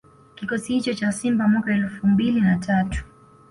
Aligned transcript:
Kikosi 0.35 0.73
hicho 0.73 0.93
cha 0.93 1.11
Simba 1.11 1.47
mwaka 1.47 1.73
elfu 1.73 2.07
mbili 2.07 2.41
na 2.41 2.57
tatu 2.57 3.05